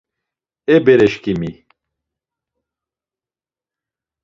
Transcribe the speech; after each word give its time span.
E 0.73 0.75
bereşǩimi! 0.85 1.51